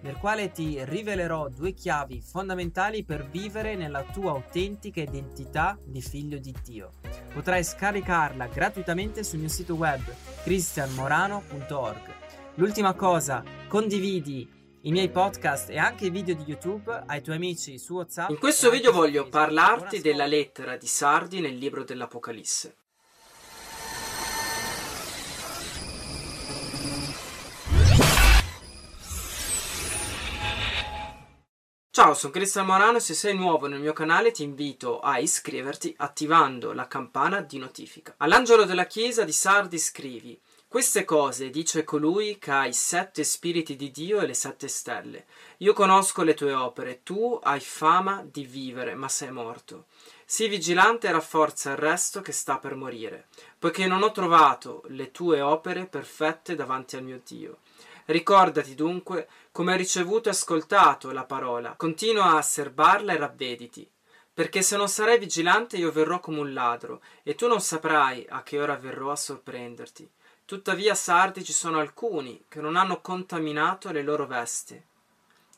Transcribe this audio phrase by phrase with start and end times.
[0.00, 6.38] nel quale ti rivelerò due chiavi fondamentali per vivere nella tua autentica identità di figlio
[6.38, 6.92] di Dio.
[7.32, 10.02] Potrai scaricarla gratuitamente sul mio sito web
[10.42, 12.14] cristianmorano.org.
[12.54, 14.48] L'ultima cosa, condividi
[14.82, 18.30] i miei podcast e anche i video di YouTube ai tuoi amici su WhatsApp.
[18.30, 22.85] In questo video voglio parlarti della lettera di Sardi nel libro dell'Apocalisse.
[31.96, 35.94] Ciao, sono Cristian Morano e se sei nuovo nel mio canale ti invito a iscriverti
[35.96, 38.12] attivando la campana di notifica.
[38.18, 40.38] All'angelo della chiesa di Sardi scrivi
[40.68, 45.24] queste cose dice colui che ha i sette spiriti di Dio e le sette stelle.
[45.58, 49.86] Io conosco le tue opere, tu hai fama di vivere, ma sei morto.
[50.26, 55.12] Sii vigilante e rafforza il resto che sta per morire, poiché non ho trovato le
[55.12, 57.58] tue opere perfette davanti al mio Dio.
[58.06, 63.90] Ricordati dunque come hai ricevuto e ascoltato la parola, continua a serbarla e ravvediti.
[64.32, 68.42] Perché se non sarai vigilante io verrò come un ladro, e tu non saprai a
[68.42, 70.08] che ora verrò a sorprenderti.
[70.44, 74.80] Tuttavia, sardi ci sono alcuni che non hanno contaminato le loro vesti.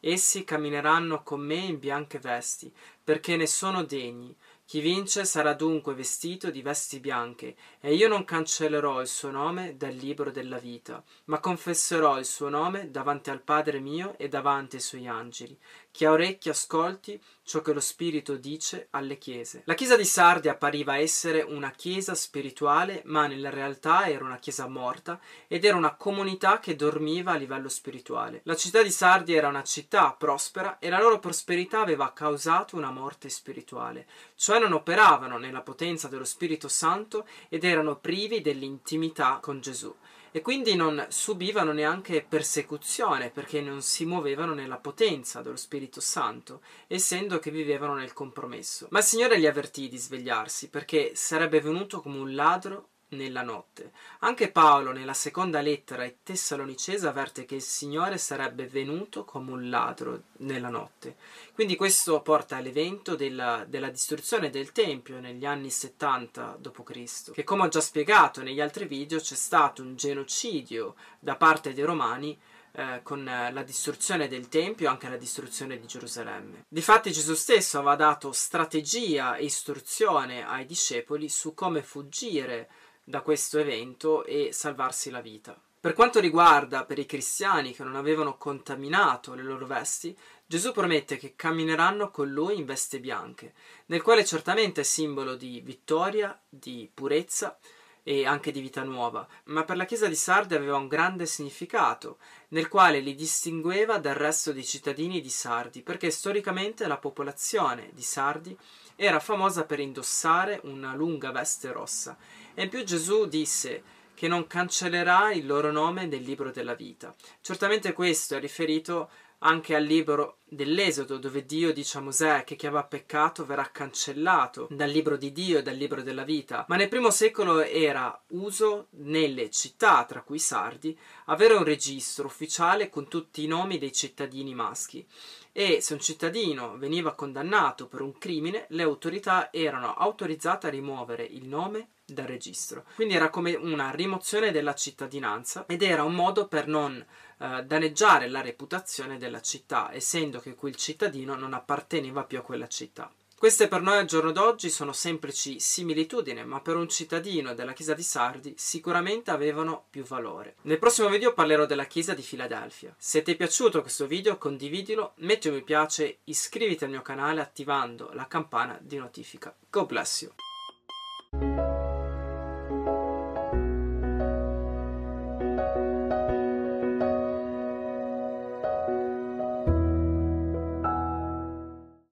[0.00, 2.70] Essi cammineranno con me in bianche vesti,
[3.02, 4.36] perché ne sono degni.
[4.66, 9.76] Chi vince sarà dunque vestito di vesti bianche, e io non cancellerò il suo nome
[9.76, 14.76] dal libro della vita, ma confesserò il suo nome davanti al Padre mio e davanti
[14.76, 15.56] ai suoi angeli.
[15.94, 19.62] Chi ha orecchi ascolti ciò che lo Spirito dice alle chiese.
[19.66, 24.66] La chiesa di Sardi appariva essere una chiesa spirituale, ma nella realtà era una chiesa
[24.66, 28.40] morta ed era una comunità che dormiva a livello spirituale.
[28.42, 32.90] La città di Sardi era una città prospera e la loro prosperità aveva causato una
[32.90, 39.60] morte spirituale, cioè non operavano nella potenza dello Spirito Santo ed erano privi dell'intimità con
[39.60, 39.94] Gesù
[40.36, 46.60] e quindi non subivano neanche persecuzione perché non si muovevano nella potenza dello Spirito Santo,
[46.88, 48.88] essendo che vivevano nel compromesso.
[48.90, 53.92] Ma il Signore li avvertì di svegliarsi perché sarebbe venuto come un ladro nella notte.
[54.20, 59.68] Anche Paolo nella seconda lettera ai Tessalonicesi avverte che il Signore sarebbe venuto come un
[59.68, 61.16] ladro nella notte.
[61.52, 67.64] Quindi questo porta all'evento della, della distruzione del Tempio negli anni 70 d.C., che come
[67.64, 72.38] ho già spiegato negli altri video c'è stato un genocidio da parte dei Romani
[72.76, 76.64] eh, con la distruzione del Tempio e anche la distruzione di Gerusalemme.
[76.68, 82.68] Difatti Gesù stesso aveva dato strategia e istruzione ai discepoli su come fuggire
[83.04, 85.56] da questo evento e salvarsi la vita.
[85.84, 90.16] Per quanto riguarda per i cristiani che non avevano contaminato le loro vesti,
[90.46, 93.52] Gesù promette che cammineranno con lui in veste bianche,
[93.86, 97.58] nel quale certamente è simbolo di vittoria, di purezza
[98.04, 102.18] e anche di vita nuova, ma per la Chiesa di Sardi aveva un grande significato,
[102.48, 108.02] nel quale li distingueva dal resto dei cittadini di Sardi, perché storicamente la popolazione di
[108.02, 108.56] Sardi
[108.94, 112.16] era famosa per indossare una lunga veste rossa
[112.54, 113.82] e in più Gesù disse
[114.14, 117.12] che non cancellerà il loro nome nel libro della vita.
[117.40, 119.10] Certamente questo è riferito
[119.44, 124.68] anche al libro dell'Esodo, dove Dio dice a Mosè che chi aveva peccato verrà cancellato
[124.70, 126.64] dal libro di Dio e dal libro della vita.
[126.68, 132.88] Ma nel primo secolo era uso nelle città, tra cui Sardi, avere un registro ufficiale
[132.88, 135.06] con tutti i nomi dei cittadini maschi.
[135.52, 141.24] E se un cittadino veniva condannato per un crimine, le autorità erano autorizzate a rimuovere
[141.24, 142.84] il nome dal registro.
[142.94, 147.04] Quindi era come una rimozione della cittadinanza ed era un modo per non
[147.38, 152.68] eh, danneggiare la reputazione della città, essendo che quel cittadino non apparteneva più a quella
[152.68, 153.10] città.
[153.36, 157.92] Queste per noi al giorno d'oggi sono semplici similitudini, ma per un cittadino della chiesa
[157.92, 160.54] di Sardi sicuramente avevano più valore.
[160.62, 162.94] Nel prossimo video parlerò della chiesa di Filadelfia.
[162.96, 167.42] Se ti è piaciuto questo video condividilo, metti un mi piace, iscriviti al mio canale
[167.42, 169.54] attivando la campana di notifica.
[169.68, 170.53] God bless you!